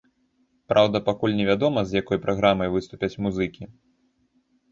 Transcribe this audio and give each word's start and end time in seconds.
Праўда, 0.71 1.01
пакуль 1.09 1.35
не 1.39 1.43
вядома, 1.49 1.83
з 1.91 2.01
якой 2.01 2.21
праграмай 2.25 2.71
выступяць 2.77 3.13
музыкі. 3.27 3.63